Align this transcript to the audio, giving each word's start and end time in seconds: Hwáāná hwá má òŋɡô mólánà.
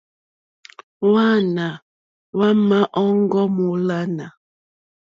Hwáāná 1.03 1.67
hwá 2.33 2.47
má 2.67 2.79
òŋɡô 3.01 3.41
mólánà. 3.55 4.25